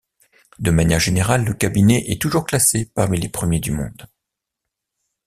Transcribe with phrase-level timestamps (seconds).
[0.57, 4.07] De manière générale, le cabinet est toujours classé parmi les premiers du monde.